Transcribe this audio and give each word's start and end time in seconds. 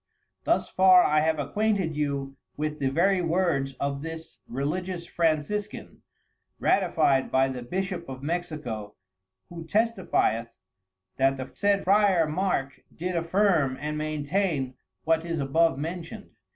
Thus 0.45 0.67
far 0.67 1.03
I 1.03 1.19
have 1.19 1.37
acquainted 1.37 1.95
you 1.95 2.35
with 2.57 2.79
the 2.79 2.89
very 2.89 3.21
words 3.21 3.73
of 3.73 4.01
this 4.01 4.39
Religious 4.47 5.05
Franciscan, 5.05 6.01
ratified 6.59 7.29
by 7.31 7.49
the 7.49 7.61
Bishop 7.61 8.09
of 8.09 8.23
Mexico, 8.23 8.95
who 9.49 9.63
testifieth 9.63 10.47
that 11.17 11.37
the 11.37 11.51
said 11.53 11.83
Frier 11.85 12.27
Marc 12.27 12.83
did 12.95 13.15
affirm 13.15 13.77
and 13.79 13.95
maintain 13.95 14.73
what 15.03 15.23
is 15.23 15.39
above 15.39 15.77
mentioned. 15.77 16.31